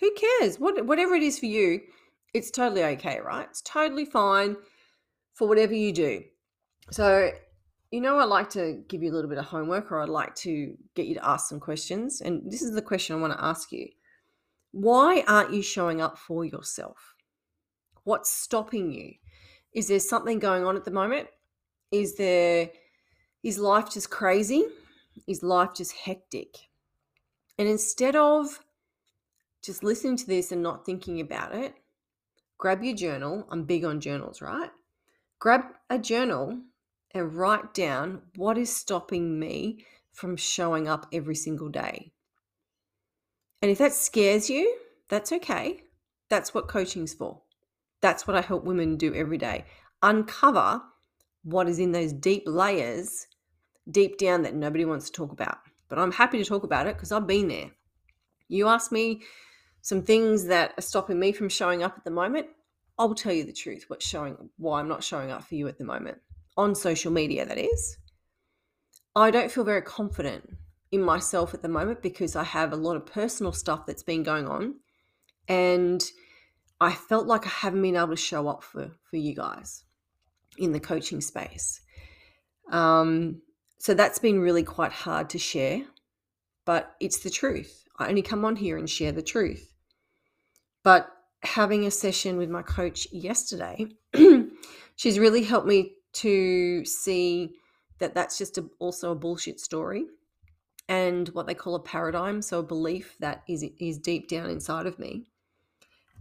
who 0.00 0.10
cares? 0.14 0.58
What 0.58 0.86
whatever 0.86 1.14
it 1.14 1.22
is 1.22 1.38
for 1.38 1.46
you, 1.46 1.80
it's 2.32 2.50
totally 2.50 2.84
okay, 2.84 3.20
right? 3.20 3.46
It's 3.50 3.60
totally 3.60 4.06
fine 4.06 4.56
for 5.34 5.46
whatever 5.46 5.74
you 5.74 5.92
do. 5.92 6.24
So, 6.90 7.30
you 7.90 8.00
know, 8.00 8.18
I'd 8.18 8.24
like 8.24 8.50
to 8.50 8.82
give 8.88 9.02
you 9.02 9.10
a 9.10 9.14
little 9.14 9.28
bit 9.28 9.38
of 9.38 9.44
homework 9.44 9.92
or 9.92 10.02
I'd 10.02 10.08
like 10.08 10.34
to 10.36 10.76
get 10.94 11.06
you 11.06 11.14
to 11.14 11.26
ask 11.26 11.48
some 11.48 11.60
questions. 11.60 12.20
And 12.20 12.50
this 12.50 12.62
is 12.62 12.72
the 12.72 12.82
question 12.82 13.16
I 13.16 13.20
want 13.20 13.32
to 13.32 13.44
ask 13.44 13.72
you. 13.72 13.88
Why 14.72 15.24
aren't 15.26 15.52
you 15.52 15.62
showing 15.62 16.00
up 16.00 16.18
for 16.18 16.44
yourself? 16.44 17.14
What's 18.04 18.30
stopping 18.30 18.92
you? 18.92 19.14
Is 19.72 19.88
there 19.88 20.00
something 20.00 20.38
going 20.38 20.64
on 20.64 20.76
at 20.76 20.84
the 20.84 20.90
moment? 20.90 21.28
Is 21.90 22.16
there 22.16 22.70
is 23.42 23.58
life 23.58 23.90
just 23.90 24.10
crazy? 24.10 24.64
Is 25.26 25.42
life 25.42 25.70
just 25.74 25.92
hectic? 25.92 26.56
And 27.58 27.68
instead 27.68 28.16
of 28.16 28.60
just 29.62 29.82
listening 29.82 30.16
to 30.16 30.26
this 30.26 30.52
and 30.52 30.62
not 30.62 30.84
thinking 30.84 31.20
about 31.20 31.54
it, 31.54 31.74
grab 32.56 32.82
your 32.82 32.94
journal. 32.94 33.46
I'm 33.50 33.64
big 33.64 33.84
on 33.84 34.00
journals, 34.00 34.40
right? 34.40 34.70
Grab 35.38 35.62
a 35.90 35.98
journal 35.98 36.58
and 37.12 37.34
write 37.34 37.74
down 37.74 38.22
what 38.36 38.58
is 38.58 38.74
stopping 38.74 39.38
me 39.38 39.84
from 40.12 40.36
showing 40.36 40.88
up 40.88 41.06
every 41.12 41.34
single 41.34 41.68
day. 41.68 42.12
And 43.62 43.70
if 43.70 43.78
that 43.78 43.92
scares 43.92 44.48
you, 44.50 44.76
that's 45.08 45.32
okay. 45.32 45.82
That's 46.28 46.52
what 46.52 46.68
coaching's 46.68 47.14
for. 47.14 47.40
That's 48.00 48.26
what 48.26 48.36
I 48.36 48.40
help 48.40 48.64
women 48.64 48.96
do 48.96 49.14
every 49.14 49.38
day. 49.38 49.64
Uncover 50.02 50.82
what 51.42 51.68
is 51.68 51.78
in 51.78 51.92
those 51.92 52.12
deep 52.12 52.44
layers 52.46 53.26
deep 53.90 54.18
down 54.18 54.42
that 54.42 54.54
nobody 54.54 54.84
wants 54.84 55.06
to 55.06 55.12
talk 55.12 55.32
about. 55.32 55.58
But 55.88 55.98
I'm 55.98 56.12
happy 56.12 56.38
to 56.38 56.44
talk 56.44 56.62
about 56.62 56.86
it 56.86 56.96
because 56.96 57.10
I've 57.10 57.26
been 57.26 57.48
there. 57.48 57.70
You 58.48 58.68
ask 58.68 58.92
me 58.92 59.22
some 59.80 60.02
things 60.02 60.46
that 60.46 60.74
are 60.76 60.82
stopping 60.82 61.18
me 61.18 61.32
from 61.32 61.48
showing 61.48 61.82
up 61.82 61.94
at 61.96 62.04
the 62.04 62.10
moment, 62.10 62.48
I'll 62.98 63.14
tell 63.14 63.32
you 63.32 63.44
the 63.44 63.52
truth, 63.52 63.84
what's 63.88 64.06
showing 64.06 64.50
why 64.56 64.80
I'm 64.80 64.88
not 64.88 65.04
showing 65.04 65.30
up 65.30 65.44
for 65.44 65.54
you 65.54 65.68
at 65.68 65.78
the 65.78 65.84
moment. 65.84 66.18
On 66.58 66.74
social 66.74 67.10
media, 67.10 67.46
that 67.46 67.56
is. 67.56 67.96
I 69.16 69.30
don't 69.30 69.50
feel 69.50 69.64
very 69.64 69.80
confident 69.80 70.50
in 70.92 71.02
myself 71.02 71.54
at 71.54 71.62
the 71.62 71.68
moment 71.68 72.02
because 72.02 72.36
I 72.36 72.44
have 72.44 72.72
a 72.72 72.76
lot 72.76 72.96
of 72.96 73.06
personal 73.06 73.52
stuff 73.52 73.86
that's 73.86 74.02
been 74.02 74.22
going 74.22 74.46
on. 74.46 74.74
And 75.48 76.04
I 76.80 76.92
felt 76.92 77.26
like 77.26 77.46
I 77.46 77.50
haven't 77.50 77.82
been 77.82 77.96
able 77.96 78.08
to 78.08 78.16
show 78.16 78.48
up 78.48 78.62
for 78.62 78.90
for 79.08 79.16
you 79.16 79.34
guys 79.34 79.84
in 80.58 80.72
the 80.72 80.80
coaching 80.80 81.20
space. 81.20 81.80
Um, 82.70 83.40
so 83.78 83.94
that's 83.94 84.18
been 84.18 84.40
really 84.40 84.62
quite 84.62 84.92
hard 84.92 85.30
to 85.30 85.38
share, 85.38 85.82
but 86.64 86.94
it's 87.00 87.20
the 87.20 87.30
truth. 87.30 87.84
I 87.98 88.08
only 88.08 88.22
come 88.22 88.44
on 88.44 88.56
here 88.56 88.76
and 88.76 88.90
share 88.90 89.12
the 89.12 89.22
truth. 89.22 89.72
But 90.82 91.08
having 91.42 91.86
a 91.86 91.90
session 91.90 92.36
with 92.36 92.50
my 92.50 92.62
coach 92.62 93.08
yesterday, 93.12 93.86
she's 94.96 95.18
really 95.18 95.44
helped 95.44 95.66
me 95.66 95.94
to 96.12 96.84
see 96.84 97.50
that 97.98 98.14
that's 98.14 98.38
just 98.38 98.58
a, 98.58 98.64
also 98.78 99.12
a 99.12 99.16
bullshit 99.16 99.60
story 99.60 100.06
and 100.88 101.28
what 101.30 101.46
they 101.46 101.54
call 101.54 101.74
a 101.74 101.80
paradigm 101.80 102.40
so 102.40 102.60
a 102.60 102.62
belief 102.62 103.16
that 103.20 103.42
is 103.48 103.64
is 103.78 103.98
deep 103.98 104.28
down 104.28 104.48
inside 104.48 104.86
of 104.86 104.98
me 104.98 105.24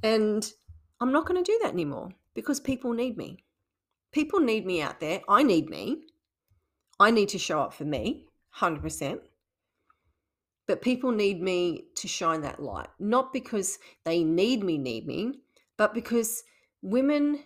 and 0.04 0.52
I'm 1.00 1.12
not 1.12 1.26
going 1.26 1.44
to 1.44 1.52
do 1.52 1.60
that 1.62 1.74
anymore 1.74 2.10
because 2.34 2.60
people 2.60 2.94
need 2.94 3.18
me. 3.18 3.44
People 4.12 4.40
need 4.40 4.66
me 4.66 4.82
out 4.82 5.00
there. 5.00 5.22
I 5.28 5.44
need 5.44 5.70
me. 5.70 6.04
I 7.00 7.12
need 7.12 7.30
to 7.30 7.38
show 7.40 7.60
up 7.60 7.74
for 7.74 7.86
me, 7.86 8.26
100%. 8.58 9.20
But 10.68 10.82
people 10.82 11.12
need 11.12 11.42
me 11.42 11.86
to 11.96 12.08
shine 12.08 12.42
that 12.42 12.62
light, 12.62 12.90
not 13.00 13.32
because 13.32 13.78
they 14.04 14.24
need 14.24 14.64
me, 14.64 14.78
need 14.78 15.06
me, 15.06 15.34
but 15.78 15.94
because 15.94 16.44
women 16.82 17.44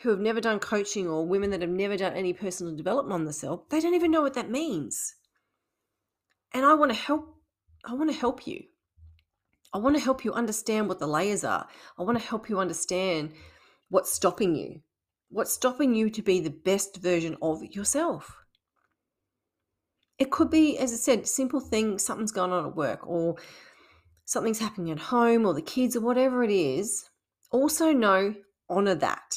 who 0.00 0.10
have 0.10 0.20
never 0.20 0.40
done 0.40 0.58
coaching 0.58 1.08
or 1.08 1.26
women 1.26 1.50
that 1.50 1.62
have 1.62 1.70
never 1.70 1.96
done 1.96 2.14
any 2.14 2.32
personal 2.32 2.76
development 2.76 3.14
on 3.14 3.24
themselves, 3.24 3.64
they 3.70 3.80
don't 3.80 3.94
even 3.94 4.10
know 4.10 4.22
what 4.22 4.34
that 4.34 4.50
means. 4.50 5.14
And 6.52 6.64
I 6.64 6.74
want 6.74 6.92
to 6.92 6.98
help 6.98 7.34
I 7.84 7.94
want 7.94 8.10
to 8.10 8.16
help 8.16 8.46
you. 8.46 8.64
I 9.72 9.78
want 9.78 9.96
to 9.96 10.02
help 10.02 10.24
you 10.24 10.32
understand 10.32 10.88
what 10.88 10.98
the 10.98 11.06
layers 11.06 11.44
are. 11.44 11.68
I 11.98 12.02
want 12.02 12.18
to 12.18 12.24
help 12.24 12.48
you 12.48 12.58
understand 12.58 13.32
what's 13.88 14.12
stopping 14.12 14.56
you. 14.56 14.80
What's 15.28 15.52
stopping 15.52 15.94
you 15.94 16.10
to 16.10 16.22
be 16.22 16.40
the 16.40 16.50
best 16.50 16.96
version 16.96 17.36
of 17.40 17.62
yourself? 17.62 18.36
It 20.18 20.30
could 20.30 20.50
be, 20.50 20.78
as 20.78 20.92
I 20.92 20.96
said, 20.96 21.28
simple 21.28 21.60
thing, 21.60 21.98
something's 21.98 22.32
going 22.32 22.52
on 22.52 22.66
at 22.66 22.76
work 22.76 23.06
or 23.06 23.36
something's 24.24 24.60
happening 24.60 24.90
at 24.90 24.98
home 24.98 25.46
or 25.46 25.54
the 25.54 25.62
kids 25.62 25.94
or 25.94 26.00
whatever 26.00 26.42
it 26.42 26.50
is. 26.50 27.08
Also 27.50 27.92
know, 27.92 28.34
honor 28.68 28.94
that. 28.94 29.36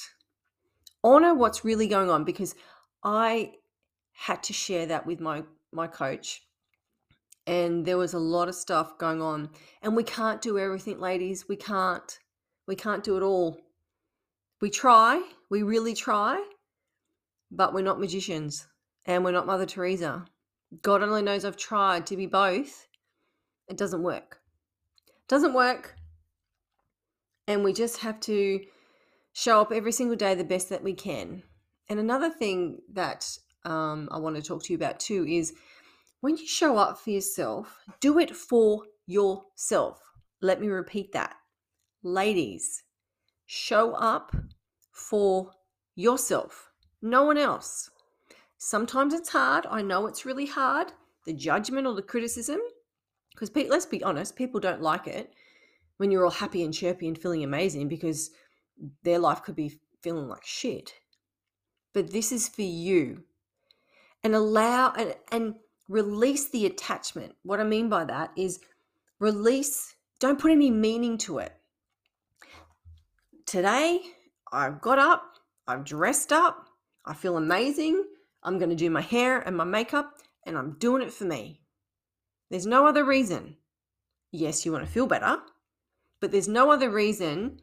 Honor 1.03 1.33
what's 1.33 1.63
really 1.63 1.87
going 1.87 2.09
on 2.09 2.23
because 2.23 2.55
I 3.03 3.53
had 4.13 4.43
to 4.43 4.53
share 4.53 4.85
that 4.87 5.05
with 5.05 5.19
my 5.19 5.43
my 5.71 5.87
coach 5.87 6.41
and 7.47 7.85
there 7.85 7.97
was 7.97 8.13
a 8.13 8.19
lot 8.19 8.49
of 8.49 8.55
stuff 8.55 8.97
going 8.97 9.21
on 9.21 9.49
and 9.81 9.95
we 9.95 10.03
can't 10.03 10.41
do 10.41 10.59
everything 10.59 10.99
ladies. 10.99 11.47
We 11.47 11.55
can't 11.55 12.19
we 12.67 12.75
can't 12.75 13.03
do 13.03 13.17
it 13.17 13.23
all. 13.23 13.59
We 14.61 14.69
try 14.69 15.23
we 15.49 15.63
really 15.63 15.93
try 15.93 16.43
but 17.49 17.73
we're 17.73 17.81
not 17.81 17.99
magicians 17.99 18.67
and 19.05 19.23
we're 19.23 19.31
not 19.31 19.47
mother 19.47 19.65
teresa. 19.65 20.25
God 20.81 21.01
only 21.01 21.21
knows 21.21 21.45
i've 21.45 21.57
tried 21.57 22.05
to 22.07 22.17
be 22.17 22.25
both. 22.25 22.87
It 23.67 23.77
doesn't 23.77 24.03
work. 24.03 24.41
It 25.07 25.27
doesn't 25.27 25.53
work. 25.53 25.95
And 27.47 27.63
we 27.63 27.73
just 27.73 27.97
have 27.97 28.19
to 28.21 28.59
show 29.33 29.61
up 29.61 29.71
every 29.71 29.91
single 29.91 30.15
day 30.15 30.35
the 30.35 30.43
best 30.43 30.69
that 30.69 30.83
we 30.83 30.93
can 30.93 31.43
and 31.89 31.99
another 31.99 32.29
thing 32.29 32.79
that 32.91 33.37
um, 33.65 34.07
i 34.11 34.17
want 34.17 34.35
to 34.35 34.41
talk 34.41 34.63
to 34.63 34.73
you 34.73 34.77
about 34.77 34.99
too 34.99 35.25
is 35.27 35.53
when 36.21 36.35
you 36.35 36.45
show 36.45 36.77
up 36.77 36.99
for 36.99 37.11
yourself, 37.11 37.79
do 38.01 38.19
it 38.19 38.35
for 38.35 38.83
yourself. 39.07 40.01
Let 40.41 40.59
me 40.59 40.67
repeat 40.67 41.13
that. 41.13 41.35
Ladies, 42.03 42.83
show 43.45 43.93
up 43.93 44.35
for 44.91 45.51
yourself, 45.95 46.71
no 47.01 47.23
one 47.23 47.37
else. 47.37 47.89
Sometimes 48.57 49.13
it's 49.13 49.29
hard. 49.29 49.65
I 49.69 49.81
know 49.81 50.07
it's 50.07 50.25
really 50.25 50.45
hard. 50.45 50.91
The 51.25 51.33
judgment 51.33 51.87
or 51.87 51.93
the 51.93 52.01
criticism, 52.01 52.59
because 53.31 53.51
let's 53.69 53.85
be 53.85 54.03
honest, 54.03 54.35
people 54.35 54.59
don't 54.59 54.81
like 54.81 55.07
it 55.07 55.33
when 55.97 56.11
you're 56.11 56.25
all 56.25 56.31
happy 56.31 56.63
and 56.63 56.73
chirpy 56.73 57.07
and 57.07 57.17
feeling 57.17 57.43
amazing 57.43 57.87
because 57.87 58.31
their 59.03 59.19
life 59.19 59.43
could 59.43 59.55
be 59.55 59.79
feeling 60.01 60.27
like 60.27 60.45
shit. 60.45 60.93
But 61.93 62.11
this 62.11 62.31
is 62.31 62.47
for 62.47 62.61
you. 62.61 63.23
And 64.23 64.35
allow 64.35 64.93
and, 64.93 65.15
and 65.31 65.55
release 65.87 66.49
the 66.49 66.65
attachment. 66.65 67.35
What 67.43 67.59
I 67.59 67.63
mean 67.63 67.89
by 67.89 68.05
that 68.05 68.31
is 68.35 68.59
release, 69.19 69.95
don't 70.19 70.39
put 70.39 70.51
any 70.51 70.69
meaning 70.69 71.17
to 71.19 71.39
it. 71.39 71.53
Today, 73.45 74.01
I've 74.51 74.81
got 74.81 74.99
up, 74.99 75.23
I've 75.67 75.83
dressed 75.83 76.31
up, 76.31 76.69
I 77.05 77.13
feel 77.13 77.37
amazing. 77.37 78.03
I'm 78.43 78.57
going 78.57 78.69
to 78.69 78.75
do 78.75 78.89
my 78.89 79.01
hair 79.01 79.39
and 79.39 79.57
my 79.57 79.63
makeup, 79.63 80.19
and 80.45 80.57
I'm 80.57 80.77
doing 80.79 81.01
it 81.01 81.11
for 81.11 81.25
me. 81.25 81.61
There's 82.49 82.67
no 82.67 82.85
other 82.85 83.03
reason. 83.03 83.57
Yes, 84.31 84.65
you 84.65 84.71
want 84.71 84.85
to 84.85 84.91
feel 84.91 85.07
better, 85.07 85.39
but 86.19 86.31
there's 86.31 86.47
no 86.47 86.71
other 86.71 86.89
reason 86.89 87.61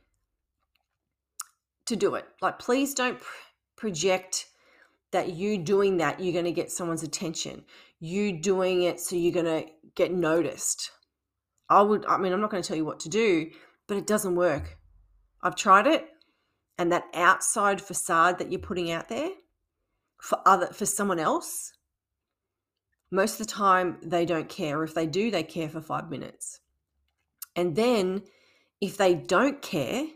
to 1.86 1.96
do 1.96 2.14
it. 2.14 2.26
Like, 2.40 2.58
please 2.58 2.94
don't 2.94 3.18
project 3.76 4.46
that 5.12 5.32
you 5.32 5.58
doing 5.58 5.98
that, 5.98 6.20
you're 6.20 6.32
going 6.32 6.44
to 6.44 6.52
get 6.52 6.70
someone's 6.70 7.02
attention. 7.02 7.64
You 8.00 8.38
doing 8.38 8.82
it 8.82 9.00
so 9.00 9.16
you're 9.16 9.32
going 9.32 9.46
to 9.46 9.70
get 9.94 10.12
noticed. 10.12 10.90
I 11.68 11.82
would, 11.82 12.04
I 12.06 12.18
mean, 12.18 12.32
I'm 12.32 12.40
not 12.40 12.50
going 12.50 12.62
to 12.62 12.66
tell 12.66 12.76
you 12.76 12.84
what 12.84 13.00
to 13.00 13.08
do, 13.08 13.50
but 13.86 13.96
it 13.96 14.06
doesn't 14.06 14.36
work. 14.36 14.76
I've 15.42 15.56
tried 15.56 15.86
it, 15.86 16.08
and 16.78 16.92
that 16.92 17.04
outside 17.14 17.80
facade 17.80 18.38
that 18.38 18.50
you're 18.50 18.60
putting 18.60 18.90
out 18.90 19.08
there 19.08 19.30
for 20.20 20.38
other 20.46 20.68
for 20.68 20.86
someone 20.86 21.18
else 21.18 21.72
most 23.10 23.40
of 23.40 23.46
the 23.46 23.52
time 23.52 23.98
they 24.02 24.24
don't 24.24 24.48
care 24.48 24.82
if 24.82 24.94
they 24.94 25.06
do 25.06 25.30
they 25.30 25.42
care 25.42 25.68
for 25.68 25.80
5 25.80 26.10
minutes 26.10 26.60
and 27.54 27.76
then 27.76 28.22
if 28.80 28.96
they 28.96 29.14
don't 29.14 29.62
care 29.62 30.06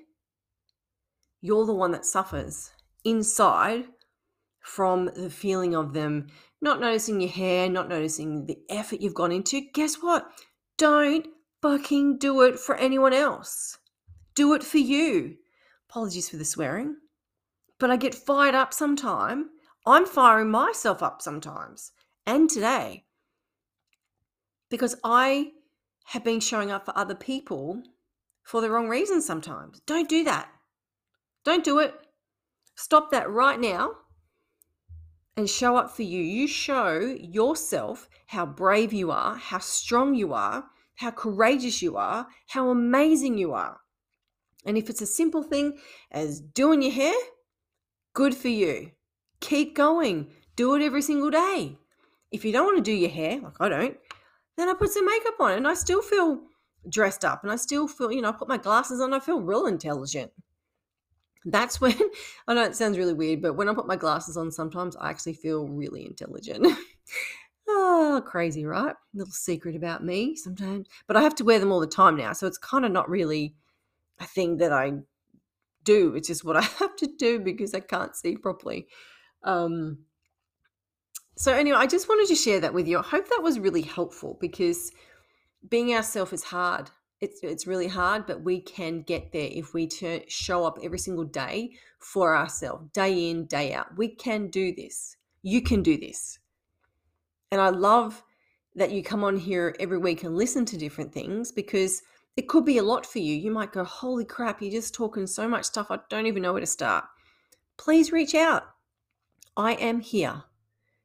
you're 1.40 1.66
the 1.66 1.75
one 1.75 1.90
that 1.92 2.04
suffers 2.04 2.70
inside 3.04 3.87
from 4.61 5.06
the 5.16 5.30
feeling 5.30 5.75
of 5.75 5.92
them 5.92 6.26
not 6.61 6.80
noticing 6.80 7.20
your 7.20 7.30
hair 7.30 7.68
not 7.68 7.88
noticing 7.88 8.47
the 8.47 8.59
effort 8.68 9.00
you've 9.00 9.14
gone 9.14 9.32
into. 9.32 9.62
Guess 9.73 9.97
what? 10.02 10.30
Don't 10.76 11.26
fucking 11.62 12.18
do 12.18 12.42
it 12.42 12.59
for 12.59 12.75
anyone 12.76 13.14
else. 13.14 13.78
Do 14.35 14.52
it 14.54 14.62
for 14.62 14.78
you. 14.78 15.37
Apologies 15.88 16.28
for 16.28 16.37
the 16.37 16.44
swearing 16.44 16.97
but 17.80 17.90
i 17.90 17.97
get 17.97 18.14
fired 18.14 18.54
up 18.54 18.73
sometime. 18.73 19.49
I'm 19.87 20.06
firing 20.06 20.50
myself 20.50 21.02
up 21.02 21.23
sometimes 21.23 21.90
and 22.26 22.49
today 22.49 23.06
because 24.68 24.94
I 25.02 25.52
have 26.04 26.23
been 26.23 26.40
showing 26.40 26.70
up 26.70 26.85
for 26.85 26.97
other 26.97 27.14
people 27.14 27.82
for 28.42 28.61
the 28.61 28.70
wrong 28.70 28.88
reasons 28.88 29.26
sometimes. 29.26 29.80
Don't 29.87 30.09
do 30.09 30.23
that. 30.25 30.50
Don't 31.44 31.64
do 31.64 31.78
it. 31.78 31.94
Stop 32.75 33.11
that 33.11 33.30
right 33.30 33.59
now 33.59 33.92
and 35.37 35.49
show 35.49 35.76
up 35.76 35.90
for 35.90 36.02
you. 36.02 36.20
You 36.20 36.47
show 36.47 36.99
yourself 36.99 38.09
how 38.26 38.47
brave 38.47 38.92
you 38.92 39.11
are, 39.11 39.37
how 39.37 39.59
strong 39.59 40.14
you 40.14 40.32
are, 40.32 40.64
how 40.97 41.11
courageous 41.11 41.82
you 41.82 41.97
are, 41.97 42.26
how 42.49 42.70
amazing 42.70 43.38
you 43.38 43.52
are. 43.54 43.78
And 44.66 44.76
if 44.76 44.90
it's 44.90 45.00
a 45.00 45.06
simple 45.06 45.42
thing 45.42 45.78
as 46.11 46.40
doing 46.40 46.82
your 46.82 46.92
hair, 46.92 47.14
good 48.12 48.35
for 48.35 48.49
you 48.49 48.92
keep 49.40 49.75
going. 49.75 50.30
Do 50.56 50.75
it 50.75 50.82
every 50.82 51.02
single 51.02 51.30
day. 51.30 51.78
If 52.30 52.44
you 52.44 52.52
don't 52.52 52.66
want 52.66 52.78
to 52.78 52.82
do 52.82 52.92
your 52.92 53.11
hair, 53.11 53.40
like 53.40 53.56
I 53.59 53.68
don't, 53.68 53.97
then 54.56 54.68
I 54.68 54.75
put 54.75 54.90
some 54.92 55.06
makeup 55.06 55.40
on 55.40 55.52
and 55.52 55.66
I 55.66 55.75
still 55.75 56.02
feel 56.02 56.42
dressed 56.88 57.25
up 57.25 57.42
and 57.42 57.50
I 57.50 57.56
still 57.56 57.88
feel, 57.88 58.12
you 58.12 58.23
know, 58.23 58.28
I 58.28 58.32
put 58.32 58.49
my 58.49 58.59
glasses 58.59 59.00
on, 59.00 59.12
I 59.12 59.20
feel 59.20 59.40
real 59.40 59.66
intelligent. 59.66 60.30
That's 61.44 61.80
when 61.80 61.94
I 62.49 62.54
know 62.54 62.64
it 62.64 62.76
sounds 62.76 62.99
really 62.99 63.14
weird, 63.14 63.42
but 63.42 63.54
when 63.54 63.68
I 63.68 63.75
put 63.75 63.87
my 63.87 63.97
glasses 63.97 64.37
on, 64.37 64.50
sometimes 64.50 64.97
I 64.97 65.11
actually 65.11 65.35
feel 65.35 65.68
really 65.68 66.06
intelligent. 66.06 66.66
oh, 67.68 68.23
crazy, 68.26 68.64
right? 68.64 68.94
Little 69.14 69.33
secret 69.33 69.76
about 69.76 70.05
me 70.05 70.37
sometimes. 70.37 70.88
But 71.07 71.16
I 71.16 71.22
have 71.22 71.35
to 71.37 71.44
wear 71.44 71.59
them 71.59 71.72
all 71.72 71.81
the 71.81 71.87
time 71.87 72.16
now. 72.16 72.33
So 72.33 72.46
it's 72.46 72.59
kind 72.59 72.85
of 72.85 72.92
not 72.92 73.09
really 73.09 73.55
a 74.18 74.26
thing 74.26 74.59
that 74.59 74.72
I 74.72 74.92
do. 75.85 76.14
It's 76.14 76.29
just 76.29 76.44
what 76.44 76.57
I 76.59 76.62
have 76.62 76.96
to 76.96 77.07
do 77.07 77.40
because 77.40 77.74
I 77.74 77.81
can't 77.81 78.14
see 78.14 78.37
properly. 78.37 78.88
Um, 79.42 80.00
so 81.37 81.55
anyway, 81.55 81.79
I 81.79 81.87
just 81.87 82.09
wanted 82.09 82.29
to 82.29 82.35
share 82.35 82.61
that 82.61 82.74
with 82.74 82.87
you. 82.87 82.98
I 82.98 83.03
hope 83.03 83.29
that 83.29 83.42
was 83.42 83.59
really 83.59 83.83
helpful 83.83 84.37
because 84.40 84.92
being 85.68 85.94
ourselves 85.94 86.33
is 86.35 86.44
hard. 86.44 86.90
It's 87.20 87.40
it's 87.42 87.66
really 87.66 87.88
hard, 87.88 88.26
but 88.26 88.42
we 88.42 88.61
can 88.61 89.02
get 89.02 89.33
there 89.33 89.48
if 89.50 89.74
we 89.74 89.87
turn, 89.87 90.22
show 90.28 90.64
up 90.64 90.78
every 90.83 90.98
single 90.98 91.24
day 91.24 91.72
for 91.98 92.35
ourselves, 92.35 92.88
day 92.92 93.30
in, 93.30 93.44
day 93.44 93.74
out. 93.74 93.96
We 93.98 94.09
can 94.09 94.48
do 94.48 94.74
this. 94.74 95.16
You 95.42 95.61
can 95.61 95.83
do 95.83 95.98
this. 95.98 96.38
And 97.52 97.61
I 97.61 97.68
love 97.68 98.22
that 98.74 98.92
you 98.92 99.02
come 99.02 99.24
on 99.24 99.37
here 99.37 99.74
every 99.80 99.98
week 99.98 100.22
and 100.22 100.37
listen 100.37 100.64
to 100.66 100.78
different 100.78 101.12
things 101.12 101.52
because 101.52 102.02
it 102.37 102.48
could 102.48 102.64
be 102.64 102.78
a 102.78 102.83
lot 102.83 103.04
for 103.04 103.18
you. 103.18 103.35
You 103.35 103.50
might 103.50 103.72
go, 103.72 103.85
Holy 103.85 104.24
crap, 104.24 104.62
you're 104.62 104.70
just 104.70 104.94
talking 104.94 105.26
so 105.26 105.48
much 105.48 105.64
stuff. 105.64 105.90
I 105.90 105.98
don't 106.09 106.26
even 106.26 106.42
know 106.42 106.52
where 106.52 106.61
to 106.61 106.66
start. 106.66 107.04
Please 107.76 108.12
reach 108.12 108.35
out. 108.35 108.64
I 109.56 109.72
am 109.74 110.00
here. 110.00 110.44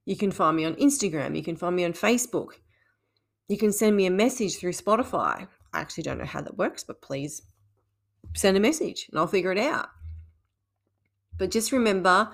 You 0.06 0.16
can 0.16 0.32
find 0.32 0.56
me 0.56 0.66
on 0.66 0.76
Instagram. 0.76 1.36
You 1.36 1.44
can 1.44 1.56
find 1.56 1.76
me 1.76 1.84
on 1.84 1.94
Facebook. 1.94 2.54
You 3.48 3.58
can 3.58 3.72
send 3.72 3.96
me 3.98 4.06
a 4.06 4.12
message 4.12 4.58
through 4.58 4.74
Spotify. 4.74 5.48
I 5.76 5.82
actually 5.82 6.04
don't 6.04 6.18
know 6.18 6.26
how 6.26 6.42
that 6.42 6.58
works, 6.58 6.84
but 6.84 7.02
please 7.02 7.42
send 8.34 8.56
a 8.58 8.60
message 8.60 9.08
and 9.10 9.20
I'll 9.20 9.28
figure 9.28 9.52
it 9.52 9.58
out. 9.58 9.90
But 11.38 11.52
just 11.52 11.72
remember 11.72 12.32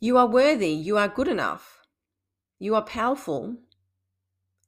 you 0.00 0.18
are 0.18 0.26
worthy, 0.26 0.70
you 0.70 0.98
are 0.98 1.08
good 1.08 1.28
enough, 1.28 1.82
you 2.58 2.74
are 2.74 2.82
powerful, 2.82 3.56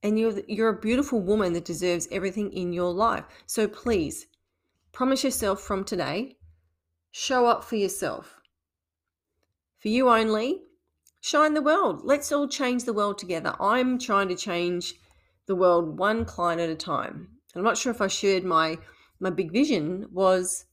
and 0.03 0.19
you're, 0.19 0.41
you're 0.47 0.69
a 0.69 0.81
beautiful 0.81 1.21
woman 1.21 1.55
that 1.55 1.65
deserves 1.65 2.07
everything 2.13 2.53
in 2.53 2.73
your 2.73 2.93
life. 2.93 3.25
So 3.47 3.67
please 3.67 4.27
promise 4.93 5.25
yourself 5.25 5.61
from 5.61 5.85
today 5.85 6.37
show 7.11 7.47
up 7.47 7.63
for 7.63 7.77
yourself. 7.77 8.41
For 9.79 9.89
you 9.89 10.09
only, 10.09 10.63
shine 11.21 11.55
the 11.55 11.63
world. 11.63 12.01
Let's 12.05 12.33
all 12.33 12.49
change 12.49 12.85
the 12.85 12.93
world 12.93 13.19
together. 13.19 13.55
I'm 13.61 13.99
trying 13.99 14.29
to 14.29 14.37
change 14.37 14.95
the 15.47 15.55
world 15.55 15.97
one 15.99 16.25
client 16.25 16.61
at 16.61 16.71
a 16.71 16.75
time. 16.75 17.34
I'm 17.57 17.63
not 17.63 17.79
sure 17.79 17.93
if 17.93 18.01
I 18.01 18.09
shared 18.09 18.45
my 18.45 18.79
my 19.21 19.31
big 19.31 19.53
vision 19.53 20.09
was 20.13 20.65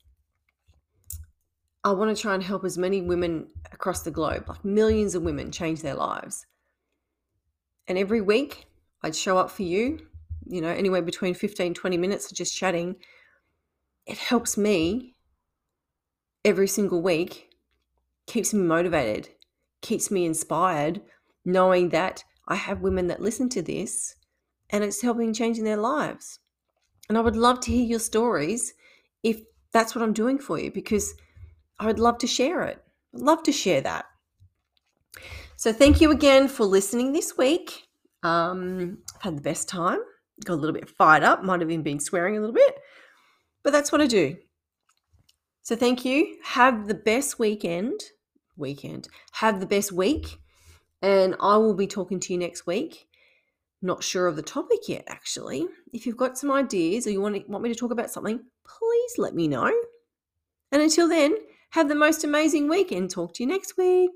I 1.84 1.92
want 1.92 2.16
to 2.16 2.22
try 2.22 2.34
and 2.34 2.44
help 2.44 2.64
as 2.64 2.78
many 2.78 3.02
women 3.02 3.48
across 3.72 4.04
the 4.04 4.12
globe, 4.12 4.46
like 4.48 4.64
millions 4.64 5.16
of 5.16 5.24
women 5.24 5.52
change 5.52 5.82
their 5.82 5.96
lives. 5.96 6.46
And 7.88 7.98
every 7.98 8.22
week 8.22 8.68
I'd 9.02 9.16
show 9.16 9.38
up 9.38 9.50
for 9.50 9.64
you, 9.64 10.08
you 10.46 10.62
know, 10.62 10.70
anywhere 10.70 11.02
between 11.02 11.34
15 11.34 11.74
20 11.74 11.98
minutes 11.98 12.32
of 12.32 12.38
just 12.38 12.56
chatting. 12.56 12.96
It 14.06 14.18
helps 14.18 14.58
me 14.58 15.16
every 16.44 16.68
single 16.68 17.02
week, 17.02 17.50
keeps 18.26 18.54
me 18.54 18.62
motivated 18.62 19.30
keeps 19.82 20.12
me 20.12 20.26
inspired 20.26 21.02
knowing 21.44 21.90
that 21.90 22.24
I 22.48 22.56
have 22.56 22.82
women 22.82 23.08
that 23.08 23.22
listen 23.22 23.50
to 23.50 23.62
this 23.62 24.16
and 24.70 24.84
it's 24.84 25.02
helping 25.02 25.34
changing 25.34 25.64
their 25.64 25.78
lives. 25.78 26.40
And 27.12 27.18
I 27.18 27.22
would 27.22 27.36
love 27.36 27.60
to 27.60 27.72
hear 27.74 27.84
your 27.84 28.00
stories 28.00 28.74
if 29.22 29.42
that's 29.74 29.94
what 29.94 30.02
I'm 30.02 30.14
doing 30.14 30.40
for 30.40 30.58
you 30.58 30.72
because 30.72 31.14
I 31.78 31.86
would 31.88 32.00
love 32.00 32.18
to 32.20 32.26
share 32.26 32.64
it. 32.64 32.82
I'd 33.14 33.20
love 33.20 33.44
to 33.44 33.52
share 33.52 33.82
that. 33.82 34.06
So 35.58 35.74
thank 35.74 36.00
you 36.00 36.12
again 36.12 36.48
for 36.48 36.64
listening 36.64 37.12
this 37.12 37.38
week. 37.38 37.90
Um, 38.24 39.00
I've 39.18 39.24
had 39.24 39.38
the 39.38 39.42
best 39.42 39.68
time. 39.68 40.00
Got 40.46 40.54
a 40.54 40.56
little 40.56 40.74
bit 40.74 40.88
fired 40.88 41.24
up. 41.24 41.44
Might 41.44 41.60
have 41.60 41.70
even 41.70 41.84
been 41.84 42.00
swearing 42.00 42.38
a 42.38 42.40
little 42.40 42.56
bit, 42.56 42.76
but 43.62 43.74
that's 43.74 43.92
what 43.92 44.00
I 44.00 44.08
do. 44.08 44.38
So 45.64 45.76
thank 45.76 46.06
you. 46.06 46.38
Have 46.46 46.88
the 46.88 46.94
best 46.94 47.40
weekend 47.40 48.00
weekend. 48.56 49.10
Have 49.34 49.60
the 49.60 49.66
best 49.66 49.92
week, 49.92 50.38
and 51.02 51.36
I 51.42 51.58
will 51.58 51.76
be 51.76 51.88
talking 51.88 52.22
to 52.22 52.32
you 52.32 52.40
next 52.40 52.66
week. 52.66 53.10
Not 53.84 54.04
sure 54.04 54.28
of 54.28 54.36
the 54.36 54.44
topic 54.44 54.88
yet, 54.88 55.06
actually. 55.08 55.66
If 55.92 56.06
you've 56.06 56.18
got 56.18 56.38
some 56.38 56.52
ideas 56.52 57.08
or 57.08 57.10
you 57.10 57.20
want, 57.20 57.36
to, 57.36 57.44
want 57.48 57.64
me 57.64 57.70
to 57.74 57.76
talk 57.76 57.92
about 57.92 58.12
something, 58.12 58.40
please 58.64 59.14
let 59.18 59.34
me 59.34 59.48
know. 59.48 59.72
And 60.72 60.84
until 60.84 61.10
then, 61.10 61.36
have 61.72 61.90
the 61.90 61.96
most 61.96 62.24
amazing 62.24 62.70
week 62.70 62.92
and 62.92 63.10
talk 63.10 63.34
to 63.36 63.44
you 63.44 63.50
next 63.50 63.78
week. 63.78 64.12